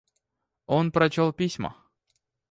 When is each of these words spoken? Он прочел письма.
Он 0.65 0.91
прочел 0.91 1.31
письма. 1.31 1.75